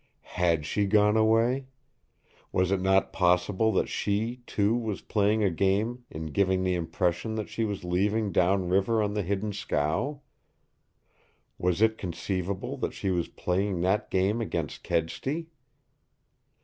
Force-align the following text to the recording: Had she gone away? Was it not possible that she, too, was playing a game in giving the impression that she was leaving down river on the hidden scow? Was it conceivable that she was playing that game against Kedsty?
Had 0.33 0.65
she 0.65 0.87
gone 0.87 1.15
away? 1.15 1.67
Was 2.51 2.71
it 2.71 2.81
not 2.81 3.13
possible 3.13 3.71
that 3.73 3.87
she, 3.87 4.41
too, 4.47 4.75
was 4.75 5.01
playing 5.01 5.43
a 5.43 5.51
game 5.51 6.05
in 6.09 6.31
giving 6.33 6.63
the 6.63 6.73
impression 6.73 7.35
that 7.35 7.49
she 7.49 7.63
was 7.65 7.83
leaving 7.83 8.31
down 8.31 8.67
river 8.67 9.03
on 9.03 9.13
the 9.13 9.21
hidden 9.21 9.53
scow? 9.53 10.21
Was 11.59 11.83
it 11.83 11.99
conceivable 11.99 12.77
that 12.77 12.93
she 12.95 13.11
was 13.11 13.27
playing 13.27 13.81
that 13.81 14.09
game 14.09 14.41
against 14.41 14.83
Kedsty? 14.83 15.49